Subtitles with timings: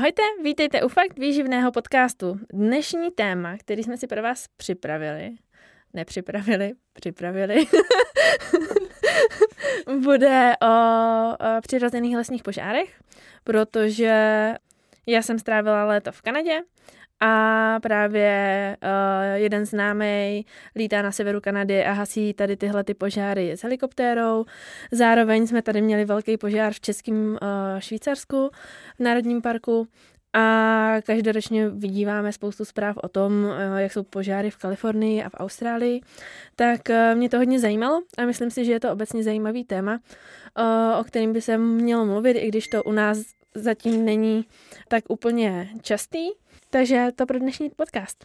[0.00, 2.38] Ahojte, vítejte u Fakt výživného podcastu.
[2.52, 5.30] Dnešní téma, který jsme si pro vás připravili,
[5.92, 7.66] nepřipravili, připravili,
[10.02, 13.00] bude o, o přirozených lesních požárech,
[13.44, 14.14] protože
[15.06, 16.62] já jsem strávila léto v Kanadě
[17.20, 23.52] a právě uh, jeden známý lítá na severu Kanady a hasí tady tyhle ty požáry
[23.52, 24.44] s helikoptérou.
[24.92, 27.38] Zároveň jsme tady měli velký požár v Českém uh,
[27.78, 28.50] Švýcarsku,
[28.98, 29.88] v Národním parku
[30.32, 36.00] a každoročně vidíváme spoustu zpráv o tom, jak jsou požáry v Kalifornii a v Austrálii.
[36.56, 36.80] Tak
[37.14, 40.00] mě to hodně zajímalo a myslím si, že je to obecně zajímavý téma,
[41.00, 43.18] o kterým by se mělo mluvit, i když to u nás
[43.54, 44.44] zatím není
[44.88, 46.28] tak úplně častý.
[46.70, 48.24] Takže to pro dnešní podcast.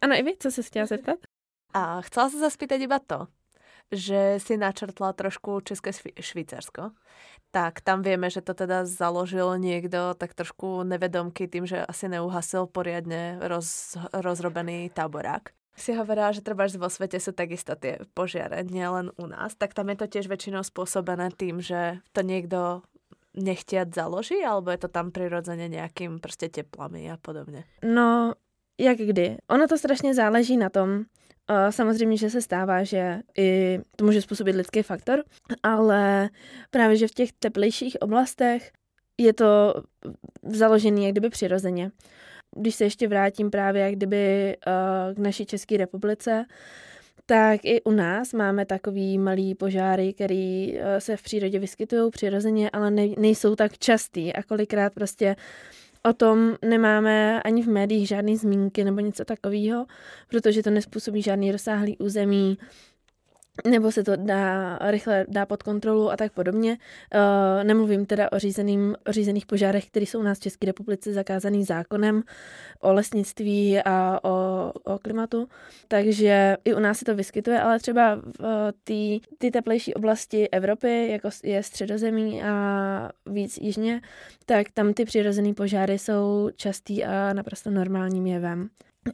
[0.00, 1.18] Ano, i vy, co se chtěla zeptat?
[1.74, 3.28] A chcela sa zaspýtať iba to,
[3.92, 6.96] že si načrtla trošku České Švýcarsko,
[7.52, 12.66] tak tam vieme, že to teda založil niekto tak trošku nevedomky tým, že asi neuhasil
[12.66, 19.10] poriadne roz, rozrobený táborák si hovorila, že treba vo svete sú takisto tie požiare, nielen
[19.16, 22.84] u nás, tak tam je to tiež väčšinou spôsobené tým, že to niekto
[23.34, 27.64] nechtiať založí, alebo je to tam prirodzene nejakým prostě teplami a podobně?
[27.84, 28.34] No,
[28.80, 29.36] jak kdy.
[29.48, 31.04] Ono to strašně záleží na tom,
[31.70, 35.24] Samozřejmě, že se stává, že i to může způsobit lidský faktor,
[35.62, 36.30] ale
[36.70, 38.72] právě, že v těch teplejších oblastech
[39.18, 39.74] je to
[40.42, 41.90] založené jak kdyby přirozeně
[42.56, 46.44] když se ještě vrátím právě jak kdyby uh, k naší České republice,
[47.26, 52.70] tak i u nás máme takový malý požáry, který uh, se v přírodě vyskytují přirozeně,
[52.70, 55.36] ale ne, nejsou tak častý a kolikrát prostě
[56.02, 59.86] o tom nemáme ani v médiích žádné zmínky nebo něco takového,
[60.28, 62.58] protože to nespůsobí žádný rozsáhlý území,
[63.66, 66.78] nebo se to dá rychle dá pod kontrolu a tak podobně.
[67.14, 71.12] Uh, nemluvím teda o, řízeným, o řízených požárech, které jsou u nás v České republice
[71.12, 72.22] zakázaný zákonem
[72.80, 75.48] o lesnictví a o, o klimatu,
[75.88, 78.72] takže i u nás se to vyskytuje, ale třeba v
[79.38, 84.00] ty teplejší oblasti Evropy, jako je středozemí a víc jižně,
[84.46, 88.68] tak tam ty přirozené požáry jsou častý a naprosto normálním jevem.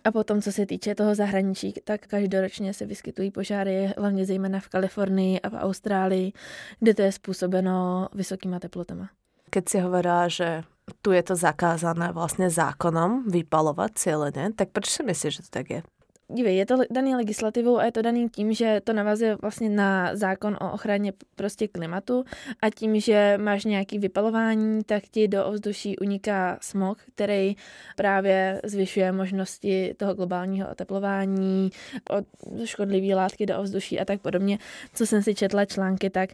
[0.04, 4.68] A potom, co se týče toho zahraničí, tak každoročně se vyskytují požáry, hlavně zejména v
[4.68, 6.32] Kalifornii a v Austrálii,
[6.80, 9.08] kde to je způsobeno vysokýma teplotama.
[9.50, 10.62] Keď si hovorila, že
[11.02, 15.70] tu je to zakázané vlastně zákonom vypalovat cíleně, tak proč si myslíš, že to tak
[15.70, 15.82] je?
[16.28, 20.16] Dívej, je to daný legislativou a je to daný tím, že to navazuje vlastně na
[20.16, 22.24] zákon o ochraně prostě klimatu
[22.62, 27.56] a tím, že máš nějaký vypalování, tak ti do ovzduší uniká smog, který
[27.96, 31.70] právě zvyšuje možnosti toho globálního oteplování,
[32.10, 32.24] od
[32.64, 34.58] škodlivé látky do ovzduší a tak podobně.
[34.94, 36.30] Co jsem si četla články, tak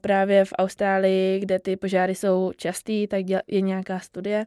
[0.00, 4.46] právě v Austrálii, kde ty požáry jsou častý, tak je nějaká studie,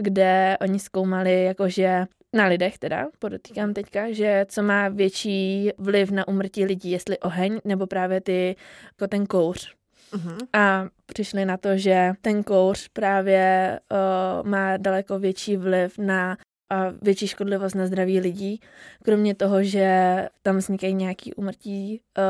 [0.00, 6.28] kde oni zkoumali, jakože na lidech teda, podotýkám teďka, že co má větší vliv na
[6.28, 9.74] umrtí lidí, jestli oheň nebo právě ty, jako ten kouř.
[10.12, 10.36] Uh-huh.
[10.52, 16.36] A přišli na to, že ten kouř právě uh, má daleko větší vliv na
[16.70, 18.60] a větší škodlivost na zdraví lidí.
[19.02, 22.24] Kromě toho, že tam vznikají nějaký umrtí uh,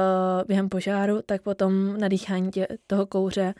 [0.47, 3.55] během požáru, tak potom nadýchání tě, toho kouře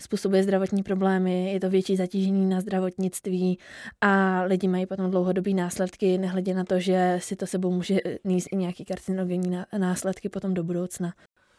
[0.00, 3.58] způsobuje zdravotní problémy, je to větší zatížení na zdravotnictví
[4.00, 8.48] a lidi mají potom dlouhodobý následky, nehledě na to, že si to sebou může níst
[8.52, 11.12] i nějaký karcinogenní následky potom do budoucna.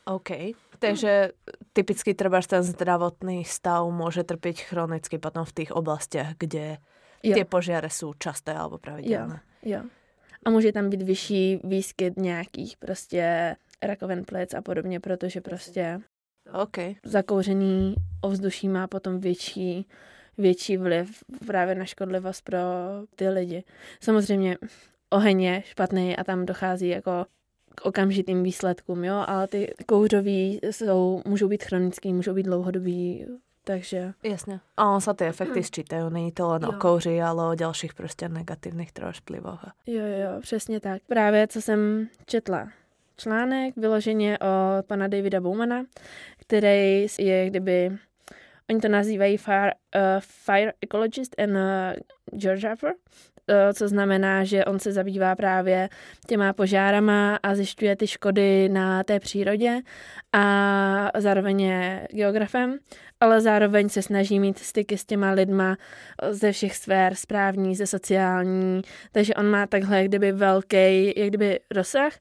[0.06, 0.30] OK.
[0.80, 1.32] Takže
[1.74, 6.78] typicky třeba ten zdravotný stav může trpět chronicky potom v těch oblastech, kde
[7.24, 7.34] jo.
[7.34, 9.42] ty požiare jsou časté alebo pravidelné.
[9.64, 9.84] Jo, jo.
[10.46, 16.00] A může tam být vyšší výskyt nějakých prostě rakovin plic a podobně, protože prostě
[16.62, 16.96] okay.
[17.04, 19.88] zakouřený ovzduší má potom větší
[20.38, 22.58] větší vliv právě na škodlivost pro
[23.16, 23.64] ty lidi.
[24.00, 24.58] Samozřejmě
[25.10, 27.26] oheň je špatný a tam dochází jako
[27.76, 33.26] k okamžitým výsledkům, jo, ale ty kouřový jsou, můžou být chronický, můžou být dlouhodobý
[33.68, 34.14] takže...
[34.24, 34.60] Jasně.
[34.78, 36.70] A on sa ty efekty sčítají, není to jen jo.
[36.70, 39.60] o kouři, ale o dalších prostě negativních troš vlivoch.
[39.86, 41.02] Jo, jo, přesně tak.
[41.08, 42.68] Právě co jsem četla
[43.18, 45.86] článek vyloženě o pana Davida Bowmana,
[46.38, 47.92] který je kdyby,
[48.70, 52.94] oni to nazývají fire, uh, fire ecologist and uh, geographer,
[53.74, 55.90] co znamená, že on se zabývá právě
[56.28, 59.80] těma požárama a zjišťuje ty škody na té přírodě
[60.34, 62.80] a zároveň je geografem
[63.20, 65.78] ale zároveň se snaží mít styky s těma lidma
[66.30, 71.60] ze všech sfér, správní, ze sociální, takže on má takhle jak kdyby velký, jak kdyby
[71.72, 72.14] rozsah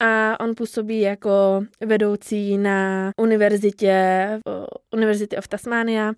[0.00, 4.28] a on působí jako vedoucí na univerzitě
[4.92, 6.12] University of Tasmania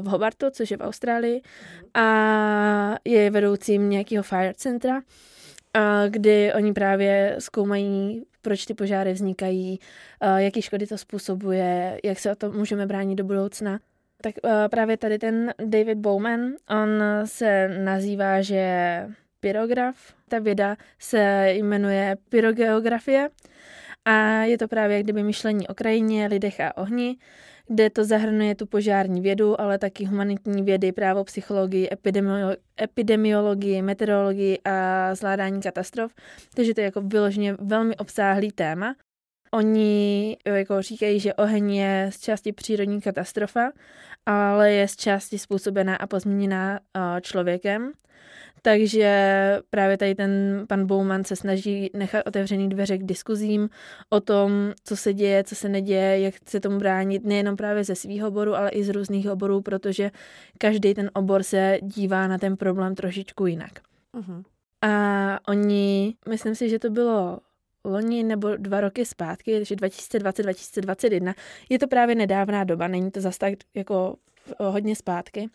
[0.00, 1.42] v Hobartu, což je v Austrálii
[1.94, 5.02] a je vedoucím nějakého fire centra,
[6.08, 9.78] kdy oni právě zkoumají, proč ty požáry vznikají,
[10.36, 13.78] jaký škody to způsobuje, jak se o to můžeme bránit do budoucna.
[14.22, 14.34] Tak
[14.70, 16.40] právě tady ten David Bowman,
[16.70, 19.06] on se nazývá, že
[19.44, 19.96] pyrograf.
[20.28, 23.28] Ta věda se jmenuje pyrogeografie
[24.04, 27.16] a je to právě jak kdyby myšlení o krajině, lidech a ohni,
[27.68, 34.58] kde to zahrnuje tu požární vědu, ale taky humanitní vědy, právo, psychologii, epidemiolo- epidemiologii, meteorologii
[34.64, 36.12] a zvládání katastrof.
[36.54, 38.94] Takže to je jako vyloženě velmi obsáhlý téma.
[39.52, 43.72] Oni jako říkají, že oheň je z části přírodní katastrofa,
[44.26, 46.80] ale je z části způsobená a pozměněná
[47.20, 47.92] člověkem.
[48.66, 49.08] Takže
[49.70, 53.70] právě tady ten pan Bowman se snaží nechat otevřený dveře k diskuzím
[54.10, 57.94] o tom, co se děje, co se neděje, jak se tomu bránit, nejenom právě ze
[57.94, 60.10] svého oboru, ale i z různých oborů, protože
[60.58, 63.72] každý ten obor se dívá na ten problém trošičku jinak.
[64.14, 64.42] Uh-huh.
[64.82, 67.38] A oni, myslím si, že to bylo
[67.84, 71.34] loni nebo dva roky zpátky, takže 2020-2021,
[71.68, 74.16] je to právě nedávná doba, není to zas tak jako
[74.58, 75.48] hodně zpátky,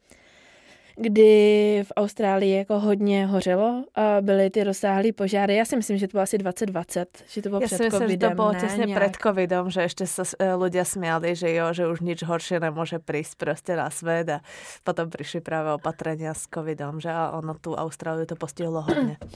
[1.02, 5.56] kdy v Austrálii jako hodně hořelo a byly ty rozsáhlé požáry.
[5.56, 8.02] Já si myslím, že to bylo asi 2020, že to bylo Já před si myslím,
[8.02, 9.04] covidem, že to bylo těsně nějak...
[9.04, 10.24] před covidom, že ještě se
[10.56, 14.42] lidé směli, že jo, že už nič horšie nemůže přijít prostě na svět a
[14.84, 19.18] potom přišli právě opatrenia s covidom, že a ono tu Austrálii to postihlo hodně.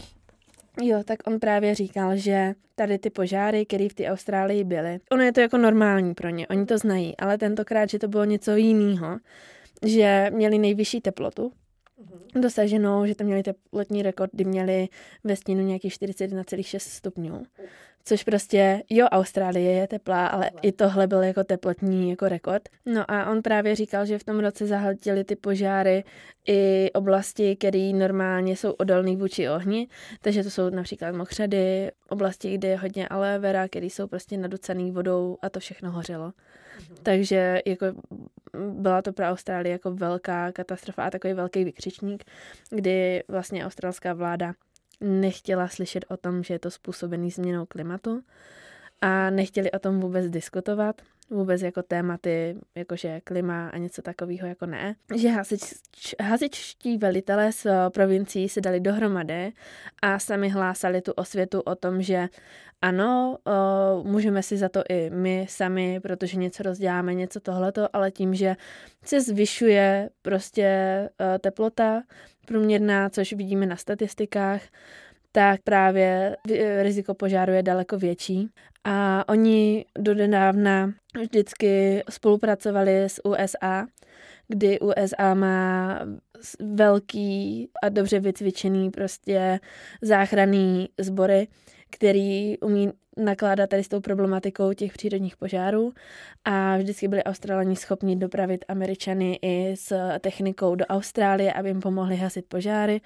[0.81, 5.23] Jo, tak on právě říkal, že tady ty požáry, které v té Austrálii byly, ono
[5.23, 8.55] je to jako normální pro ně, oni to znají, ale tentokrát, že to bylo něco
[8.55, 9.17] jiného,
[9.85, 11.51] že měli nejvyšší teplotu
[12.01, 12.41] mm-hmm.
[12.41, 14.87] dosaženou, že tam měli teplotní rekord, kdy měli
[15.23, 17.43] ve stínu nějakých 41,6 stupňů.
[18.05, 22.69] Což prostě, jo, Austrálie je teplá, ale i tohle byl jako teplotní jako rekord.
[22.85, 26.03] No a on právě říkal, že v tom roce zahltili ty požáry
[26.47, 29.87] i oblasti, které normálně jsou odolné vůči ohni,
[30.21, 34.91] takže to jsou například mokřady, oblasti, kde je hodně aloe vera, které jsou prostě naducený
[34.91, 36.33] vodou a to všechno hořelo.
[36.79, 36.97] Mm-hmm.
[37.03, 37.85] Takže jako
[38.69, 42.23] byla to pro Austrálii jako velká katastrofa a takový velký vykřičník,
[42.69, 44.53] kdy vlastně australská vláda
[45.01, 48.23] nechtěla slyšet o tom, že je to způsobený změnou klimatu
[49.01, 54.65] a nechtěli o tom vůbec diskutovat, vůbec jako tématy, jakože klima a něco takového jako
[54.65, 54.95] ne.
[55.15, 55.61] Že hasič,
[56.21, 59.51] hasičtí velitelé z provincií se dali dohromady
[60.01, 62.29] a sami hlásali tu osvětu o tom, že
[62.81, 68.11] ano, uh, můžeme si za to i my sami, protože něco rozděláme, něco tohleto, ale
[68.11, 68.55] tím, že
[69.05, 70.69] se zvyšuje prostě
[71.19, 72.03] uh, teplota
[72.47, 74.61] průměrná, což vidíme na statistikách,
[75.31, 76.37] tak právě
[76.81, 78.49] riziko požáru je daleko větší.
[78.83, 83.87] A oni donedávna vždycky spolupracovali s USA,
[84.47, 85.99] kdy USA má
[86.59, 89.59] velký a dobře vycvičený prostě
[90.01, 91.47] záchranný sbory,
[91.89, 95.93] který umí nakládat tady s tou problematikou těch přírodních požárů.
[96.45, 102.15] A vždycky byli Australani schopni dopravit Američany i s technikou do Austrálie, aby jim pomohli
[102.15, 103.01] hasit požáry.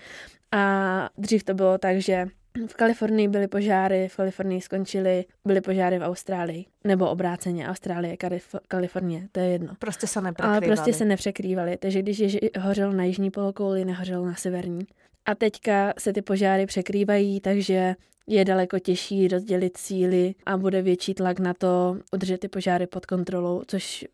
[0.52, 2.28] A dřív to bylo tak, že
[2.68, 6.66] v Kalifornii byly požáry, v Kalifornii skončily, byly požáry v Austrálii.
[6.84, 9.74] Nebo obráceně, Austrálie, Kalif- Kalifornie, to je jedno.
[9.80, 10.66] Prostě se nepřekrývaly.
[10.66, 11.78] Ale prostě se nepřekrývaly.
[11.78, 14.88] Takže když je hořel na jižní polokouli, nehořel na severní.
[15.26, 17.96] A teďka se ty požáry překrývají, takže
[18.28, 23.06] je daleko těžší rozdělit síly a bude větší tlak na to udržet ty požáry pod
[23.06, 24.06] kontrolou, což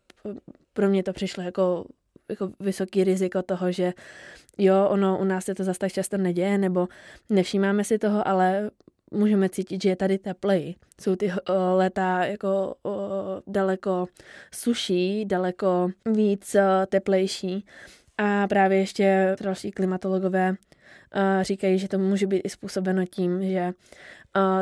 [0.72, 1.84] pro mě to přišlo jako,
[2.28, 3.92] jako vysoký riziko toho, že
[4.58, 6.88] jo, ono u nás se to zase tak často neděje, nebo
[7.30, 8.70] nevšímáme si toho, ale
[9.10, 10.74] můžeme cítit, že je tady teplej.
[11.00, 12.92] Jsou ty o, léta jako o,
[13.46, 14.06] daleko
[14.54, 17.66] suší, daleko víc o, teplejší.
[18.18, 20.54] A právě ještě další klimatologové
[21.42, 23.72] říkají, že to může být i způsobeno tím, že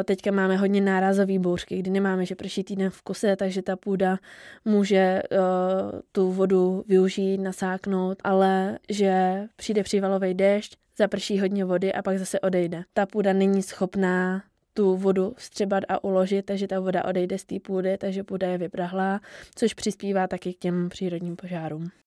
[0.05, 4.19] teďka máme hodně nárazový bouřky, kdy nemáme, že prší týden v kuse, takže ta půda
[4.65, 12.03] může uh, tu vodu využít, nasáknout, ale že přijde přívalový déšť, zaprší hodně vody a
[12.03, 12.83] pak zase odejde.
[12.95, 14.43] Ta půda není schopná
[14.75, 18.59] tu vodu vstřebat a uložit, takže ta voda odejde z té půdy, takže půda je
[18.59, 19.21] vyprahlá,
[19.55, 22.02] což přispívá taky k těm přírodním požárům.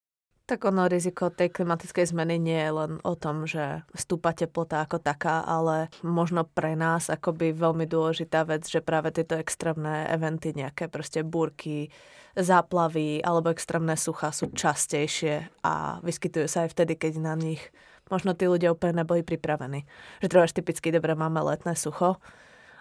[0.45, 5.01] Tak ono riziko tej klimatickej zmeny nie je len o tom, že stúpa teplota ako
[5.01, 10.85] taká, ale možno pre nás akoby veľmi dôležitá vec, že práve tieto extrémne eventy, nejaké
[10.85, 11.89] proste búrky,
[12.37, 17.65] záplavy alebo extrémne sucha sú častejšie a vyskytujú sa aj vtedy, keď na nich
[18.13, 19.89] možno tí ľudia úplne neboli pripravení.
[20.21, 22.21] Že treba typicky dobre máme letné sucho,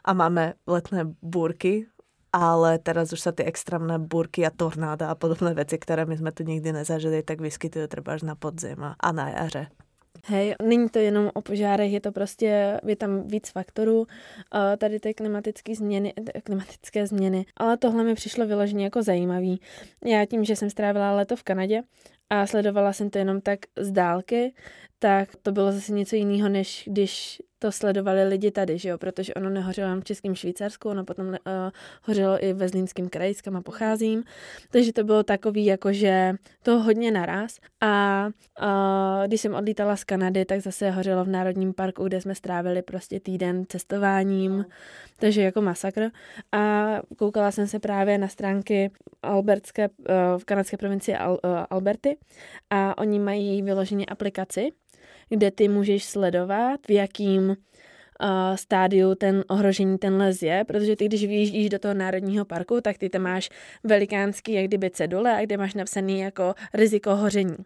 [0.04, 1.88] a máme letné búrky,
[2.34, 6.34] ale teraz už sa tie extrémne búrky a tornáda a podobné veci, ktoré my sme
[6.34, 9.70] tu nikdy nezažili, tak vyskytujú třeba až na podzim a na jaře.
[10.26, 14.06] Hej, není to jenom o požárech, je to prostě, je tam víc faktorů,
[14.78, 16.14] tady ty klimatické změny,
[16.44, 19.60] klimatické změny, ale tohle mi přišlo vyloženě jako zajímavý.
[20.04, 21.82] Já tím, že jsem strávila leto v Kanadě
[22.30, 24.54] a sledovala jsem to jenom tak z dálky,
[24.98, 29.34] tak to bylo zase něco jiného, než když to sledovali lidi tady, že jo, protože
[29.34, 31.34] ono nehořelo jen v Českém Švýcarsku, ono potom uh,
[32.02, 34.24] hořelo i ve Zlínském kraji, kam pocházím,
[34.70, 37.58] takže to bylo takový, jakože to hodně naraz.
[37.80, 38.26] A
[38.62, 42.82] uh, když jsem odlítala z Kanady, tak zase hořelo v Národním parku, kde jsme strávili
[42.82, 44.66] prostě týden cestováním,
[45.18, 46.10] takže jako masakr.
[46.52, 48.90] A koukala jsem se právě na stránky
[49.22, 50.04] Albertské, uh,
[50.38, 51.38] v kanadské provincii Al, uh,
[51.70, 52.16] Alberty.
[52.70, 54.68] A oni mají vyloženě aplikaci,
[55.28, 57.56] kde ty můžeš sledovat, v jakým uh,
[58.54, 62.98] stádiu ten ohrožení ten les je, protože ty, když vyjíždíš do toho národního parku, tak
[62.98, 63.50] ty tam máš
[63.84, 67.56] velikánský, jak kdyby cedule, a kde máš napsaný jako riziko hoření.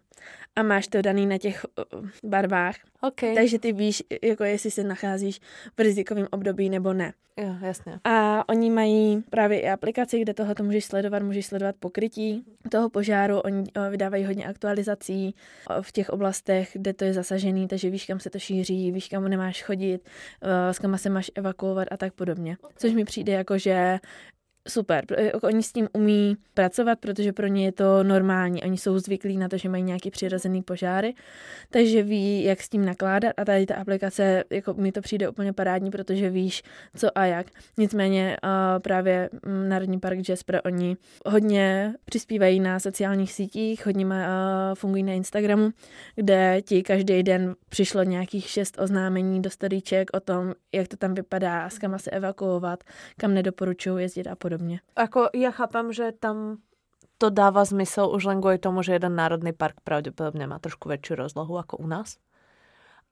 [0.55, 2.75] A máš to daný na těch uh, barvách.
[3.01, 3.35] Okay.
[3.35, 5.39] Takže ty víš, jako jestli se nacházíš
[5.77, 7.13] v rizikovém období nebo ne.
[7.41, 7.99] Jo, jasně.
[8.03, 12.89] A oni mají právě i aplikaci, kde tohle to můžeš sledovat, můžeš sledovat pokrytí toho
[12.89, 15.35] požáru, oni eh, vydávají hodně aktualizací
[15.69, 19.07] eh, v těch oblastech, kde to je zasažený, takže víš, kam se to šíří, víš,
[19.07, 20.09] kam nemáš chodit,
[20.41, 22.57] eh, s kam se máš evakuovat a tak podobně.
[22.75, 23.99] Což mi přijde jako, že
[24.67, 25.05] super.
[25.17, 28.63] Jako oni s tím umí pracovat, protože pro ně je to normální.
[28.63, 31.13] Oni jsou zvyklí na to, že mají nějaký přirozený požáry,
[31.69, 35.53] takže ví, jak s tím nakládat a tady ta aplikace, jako mi to přijde úplně
[35.53, 36.63] parádní, protože víš,
[36.95, 37.47] co a jak.
[37.77, 38.37] Nicméně
[38.83, 44.05] právě mm, Národní park Jasper, oni hodně přispívají na sociálních sítích, hodně
[44.73, 45.69] fungují na Instagramu,
[46.15, 51.13] kde ti každý den přišlo nějakých šest oznámení do storíček o tom, jak to tam
[51.13, 52.83] vypadá, s kam se evakuovat,
[53.17, 54.81] kam nedoporučují jezdit a podobně podobně.
[54.97, 56.57] Ako ja chápam, že tam
[57.21, 61.19] to dáva zmysel už len kvôli tomu, že jeden národný park pravdepodobne má trošku väčšiu
[61.19, 62.17] rozlohu ako u nás.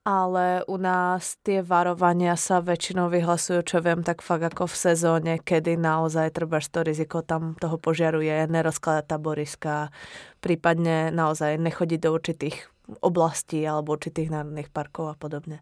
[0.07, 5.33] Ale u nás tie varovania sa väčšinou vyhlasujú, čo viem, tak fakt ako v sezóne,
[5.35, 9.91] kedy naozaj treba to riziko tam toho požiaru je, nerozkladať taboriska,
[10.39, 12.55] prípadne naozaj nechodiť do určitých
[13.03, 15.59] oblastí alebo určitých národných parkov a podobne.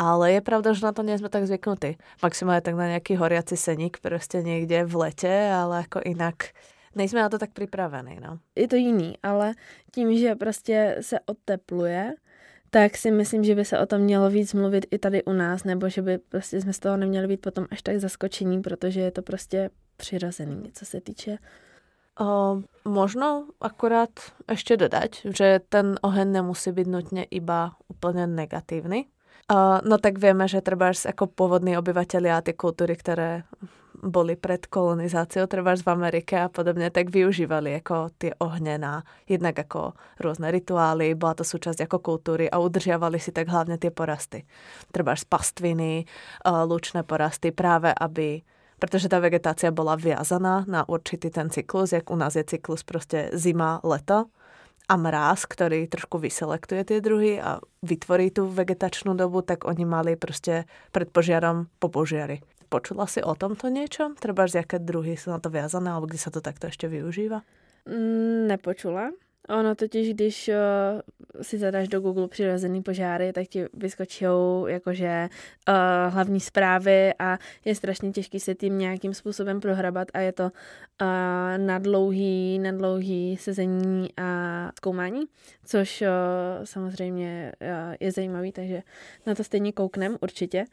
[0.00, 2.00] Ale je pravda, že na to nie sme tak zvyknutí.
[2.24, 6.56] Maximálne tak na nejaký horiaci seník prostě niekde v lete, ale jako inak
[6.96, 8.16] nejsme na to tak připravení.
[8.20, 8.38] No.
[8.56, 9.52] Je to jiný, ale
[9.92, 12.14] tím, že prostě se otepluje,
[12.70, 15.64] tak si myslím, že by se o tom mělo víc mluvit i tady u nás,
[15.64, 19.10] nebo že by prostě jsme z toho neměli být potom až tak zaskočení, protože je
[19.10, 21.38] to prostě přirozený, co se týče
[22.20, 24.12] O, možno akurát
[24.44, 29.08] ešte dodať, že ten oheň nemusí byť nutne iba úplne negatívny.
[29.50, 33.42] Uh, no tak vieme, že treba ako pôvodní obyvateľia a tie kultúry, ktoré
[33.98, 39.58] boli pred kolonizáciou, treba v Amerike a podobne, tak využívali ako tie ohne na jednak
[39.58, 39.92] ako
[40.22, 44.48] rôzne rituály, bola to súčasť ako kultúry a udržiavali si tak hlavne tie porasty.
[44.88, 46.08] Treba z pastviny,
[46.46, 48.40] lučné porasty, práve aby
[48.80, 53.28] pretože tá vegetácia bola viazaná na určitý ten cyklus, jak u nás je cyklus prostě
[53.36, 54.32] zima, leto,
[54.90, 60.16] a mráz, ktorý trošku vyselektuje tie druhy a vytvorí tú vegetačnú dobu, tak oni mali
[60.18, 62.42] prostě pred požiarom po požiari.
[62.68, 64.14] Počula si o tomto niečo?
[64.18, 67.42] Treba, z jaké druhy sú na to viazané, alebo kde sa to takto ešte využíva?
[67.86, 69.10] Mm, nepočula.
[69.58, 74.24] Ono totiž, když uh, si zadáš do Google přirozený požáry, tak ti vyskočí
[74.66, 75.28] jakože
[75.68, 75.74] uh,
[76.12, 80.50] hlavní zprávy a je strašně těžký se tím nějakým způsobem prohrabat a je to uh,
[81.56, 85.22] na dlouhý, na dlouhý sezení a zkoumání,
[85.64, 86.08] což uh,
[86.64, 88.82] samozřejmě uh, je zajímavý, takže
[89.26, 90.64] na to stejně kouknem určitě.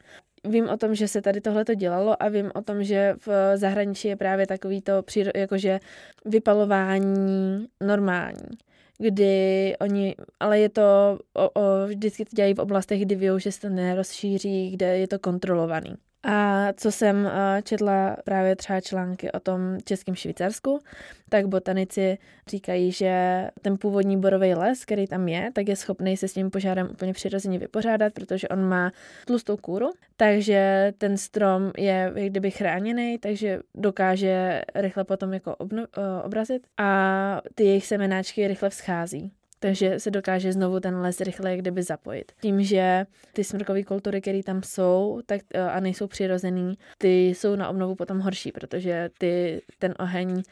[0.44, 3.56] Vím o tom, že se tady tohle to dělalo a vím o tom, že v
[3.56, 5.02] zahraničí je právě takový to
[5.34, 5.80] jakože
[6.24, 8.58] vypalování normální
[8.98, 13.52] kdy oni, ale je to, o, o, vždycky to dělají v oblastech, kdy ví, že
[13.52, 15.96] se to nerozšíří, kde je to kontrolovaný.
[16.22, 20.80] A co jsem eh, četla právě třeba články o tom českém Švýcarsku,
[21.28, 26.28] tak botanici říkají, že ten původní borový les, který tam je, tak je schopný se
[26.28, 28.92] s tím požárem úplně přirozeně vypořádat, protože on má
[29.26, 35.82] tlustou kůru, takže ten strom je jak kdyby chráněný, takže dokáže rychle potom jako obno,
[35.82, 41.56] eh, obrazit a ty jejich semenáčky rychle vzchází takže se dokáže znovu ten les rychle
[41.56, 42.32] kdyby zapojit.
[42.40, 47.56] Tím, že ty smrkové kultury, které tam jsou tak, eh, a nejsou přirozený, ty jsou
[47.56, 50.42] na obnovu potom horší, protože ty ten oheň,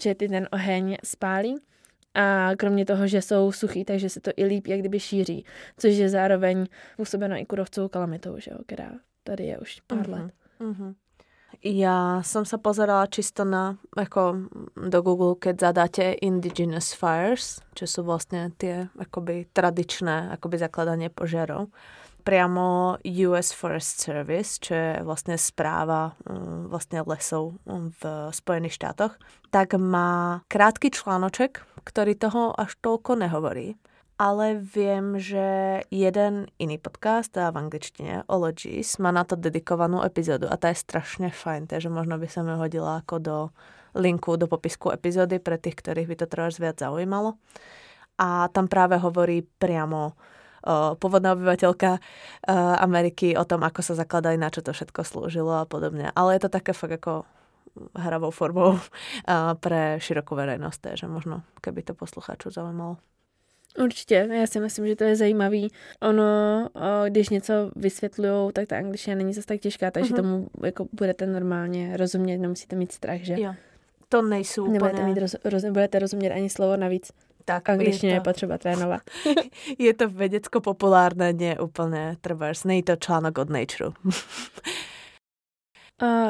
[0.00, 1.56] že ty ten oheň spálí
[2.14, 5.44] a kromě toho, že jsou suchý, takže se to i líp jak kdyby šíří,
[5.76, 8.92] což je zároveň působeno i kurovcovou kalamitou, že jo, která
[9.24, 10.12] tady je už pár uh-huh.
[10.12, 10.32] let.
[10.60, 10.94] Uh-huh.
[11.60, 18.00] Ja som sa pozerala čisto na, ako do Google, keď zadáte Indigenous Fires, čo sú
[18.06, 21.68] vlastne tie akoby tradičné akoby zakladanie požiarov.
[22.20, 28.02] Priamo US Forest Service, čo je vlastne správa mm, vlastne lesov v
[28.32, 29.16] Spojených štátoch,
[29.52, 33.76] tak má krátky článoček, ktorý toho až toľko nehovorí
[34.20, 40.44] ale viem, že jeden iný podcast, a v angličtine, Ologies, má na to dedikovanú epizódu
[40.52, 43.36] a tá je strašne fajn, takže možno by som ju hodila ako do
[43.96, 47.40] linku do popisku epizódy pre tých, ktorých by to trošku viac zaujímalo.
[48.20, 52.00] A tam práve hovorí priamo uh, pôvodná obyvateľka uh,
[52.76, 56.12] Ameriky o tom, ako sa zakladali, na čo to všetko slúžilo a podobne.
[56.12, 57.24] Ale je to také fakt ako
[57.96, 63.00] hravou formou uh, pre širokú verejnosť, takže možno keby to poslucháčov zaujímalo.
[63.78, 65.68] Určitě, já si myslím, že to je zajímavý.
[66.02, 66.68] Ono,
[67.08, 70.16] když něco vysvětlují, tak ta angličtina není zase tak těžká, takže uh-huh.
[70.16, 73.40] tomu jako budete normálně rozumět, nemusíte mít strach, že?
[73.40, 73.54] Jo.
[74.08, 74.78] To nejsou úplně...
[74.78, 77.12] Nebudete, mít roz, roz, budete rozumět ani slovo navíc.
[77.44, 78.20] Tak, angličtine je, to...
[78.20, 79.00] je potřeba trénovat.
[79.78, 82.62] je to vedecko-populárne, nie úplne trebárs.
[82.62, 83.90] Nej to článok od Nature.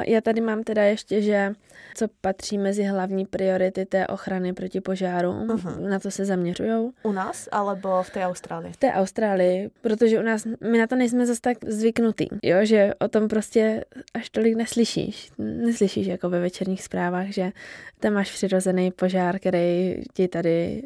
[0.07, 1.55] Já tady mám teda ještě, že
[1.95, 5.49] co patří mezi hlavní priority té ochrany proti požárům.
[5.49, 5.89] Uh-huh.
[5.89, 6.91] Na to se zaměřují.
[7.03, 8.73] U nás, alebo v té Austrálii?
[8.73, 12.95] V té Austrálii, protože u nás, my na to nejsme zase tak zvyknutý, jo, že
[13.00, 13.85] o tom prostě
[14.15, 15.31] až tolik neslyšíš.
[15.39, 17.53] Neslyšíš jako ve večerních zprávách, že
[18.00, 20.83] tam máš přirozený požár, který ti tady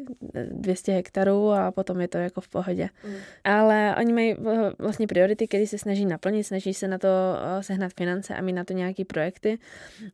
[0.51, 2.89] 200 hektarů a potom je to jako v pohodě.
[3.07, 3.15] Mm.
[3.43, 4.35] Ale oni mají
[4.79, 8.53] vlastně priority, které se snaží naplnit, snaží se na to eh, sehnat finance a mít
[8.53, 9.57] na to nějaký projekty.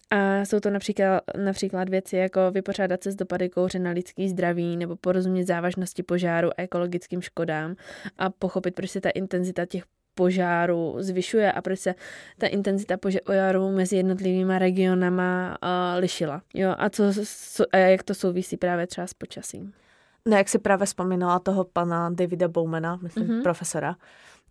[0.09, 4.77] A jsou to například, například věci jako vypořádat se s dopady kouře na lidský zdraví
[4.77, 7.75] nebo porozumět závažnosti požáru a ekologickým škodám
[8.17, 9.83] a pochopit, proč se ta intenzita těch
[10.15, 11.95] požáru zvyšuje a proč se
[12.37, 16.41] ta intenzita požáru mezi jednotlivými regionama uh, lišila.
[16.53, 19.73] Jo, a, co, co, a jak to souvisí právě třeba s počasím.
[20.25, 23.41] No, jak si právě vzpomínala toho pana Davida Bowmana, myslím, mm-hmm.
[23.43, 23.95] profesora,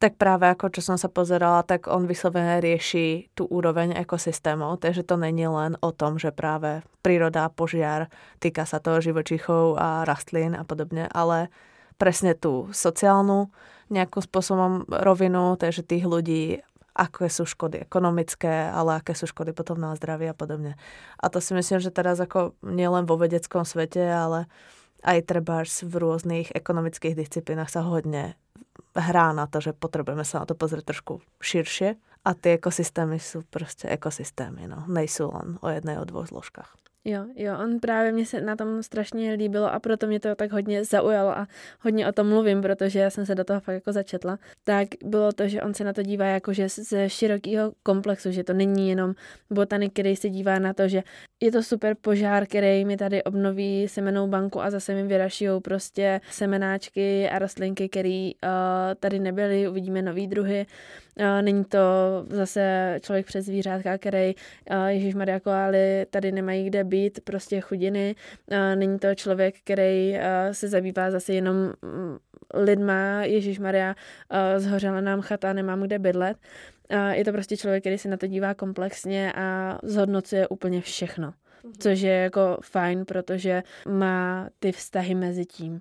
[0.00, 5.04] tak práve ako čo som sa pozerala, tak on vyslovene rieši tú úroveň ekosystémov, takže
[5.04, 8.08] to není len o tom, že práve príroda, požiar,
[8.40, 11.52] týka sa to živočichov a rastlín a podobne, ale
[12.00, 13.52] presne tú sociálnu
[13.92, 16.64] nejakým spôsobom rovinu, takže tých ľudí,
[16.96, 20.80] aké sú škody ekonomické, ale aké sú škody potom na zdraví a podobne.
[21.20, 24.48] A to si myslím, že teraz ako nielen vo vedeckom svete, ale
[25.04, 28.40] aj trebárs v rôznych ekonomických disciplínach sa hodne
[28.94, 33.42] hrá na to, že potrebujeme sa na to pozrieť trošku širšie a tie ekosystémy sú
[33.50, 34.84] prostě ekosystémy, no.
[34.86, 36.76] Nejsou len o jednej, o dvoch zložkách.
[37.04, 40.52] Jo, jo, on právě mě se na tom strašně líbilo a proto mě to tak
[40.52, 41.46] hodně zaujalo a
[41.80, 44.38] hodně o tom mluvím, protože já jsem se do toho fakt jako začetla.
[44.64, 48.44] Tak bylo to, že on se na to dívá jako, že ze širokého komplexu, že
[48.44, 49.14] to není jenom
[49.50, 51.02] botanik, který se dívá na to, že
[51.42, 56.20] je to super požár, který mi tady obnoví semenou banku a zase mi vyrašijou prostě
[56.30, 58.50] semenáčky a rostlinky, které uh,
[59.00, 60.66] tady nebyly, uvidíme nový druhy.
[61.20, 61.78] Uh, není to
[62.30, 64.34] zase člověk přes zvířátka, který
[64.70, 68.14] uh, Ježíš Maria Koály tady nemají kde být prostě chudiny.
[68.74, 70.18] Není to člověk, který
[70.52, 72.18] se zabývá zase jenom mm,
[72.54, 73.94] lidma, Ježíš Maria,
[74.56, 76.36] zhořela nám chata, nemám kde bydlet.
[77.12, 81.32] Je to prostě člověk, který se na to dívá komplexně a zhodnocuje úplně všechno.
[81.64, 81.72] Mhm.
[81.78, 85.80] Což je jako fajn, protože má ty vztahy mezi tím.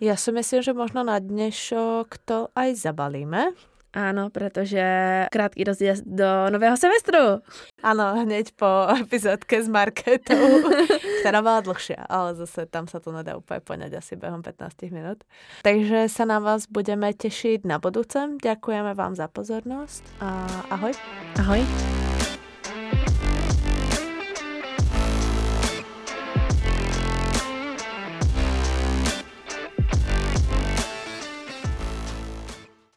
[0.00, 3.44] Já si myslím, že možno na dnešok to aj zabalíme.
[3.98, 4.78] Áno, pretože
[5.34, 7.42] krátký rozjezd do nového semestru.
[7.82, 10.62] Áno, hneď po epizódke s Marketou,
[11.26, 15.26] ktorá bola dlhšia, ale zase tam sa to nedá úplne poňať asi behom 15 minút.
[15.66, 18.38] Takže sa na vás budeme tešiť na budúcem.
[18.38, 20.94] Ďakujeme vám za pozornosť a ahoj.
[21.42, 22.27] Ahoj.